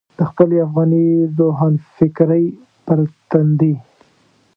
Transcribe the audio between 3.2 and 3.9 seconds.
تندي.